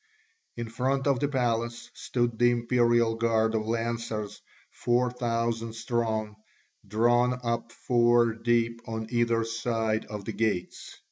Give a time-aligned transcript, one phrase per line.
[0.57, 6.37] In front of the palace stood the imperial guard of lancers, four thousand strong,
[6.87, 10.97] drawn up four deep on either side of the gates.